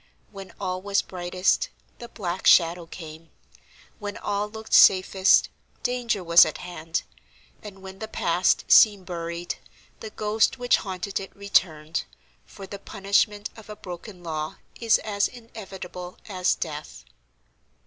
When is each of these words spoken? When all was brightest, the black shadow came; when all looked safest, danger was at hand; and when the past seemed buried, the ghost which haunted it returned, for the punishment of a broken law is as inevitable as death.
When 0.31 0.51
all 0.59 0.81
was 0.81 1.03
brightest, 1.03 1.69
the 1.99 2.09
black 2.09 2.47
shadow 2.47 2.87
came; 2.87 3.29
when 3.99 4.17
all 4.17 4.49
looked 4.49 4.73
safest, 4.73 5.49
danger 5.83 6.23
was 6.23 6.43
at 6.43 6.57
hand; 6.57 7.03
and 7.61 7.83
when 7.83 7.99
the 7.99 8.07
past 8.07 8.65
seemed 8.67 9.05
buried, 9.05 9.57
the 9.99 10.09
ghost 10.09 10.57
which 10.57 10.77
haunted 10.77 11.19
it 11.19 11.35
returned, 11.35 12.05
for 12.47 12.65
the 12.65 12.79
punishment 12.79 13.51
of 13.55 13.69
a 13.69 13.75
broken 13.75 14.23
law 14.23 14.55
is 14.79 14.97
as 15.05 15.27
inevitable 15.27 16.17
as 16.27 16.55
death. 16.55 17.05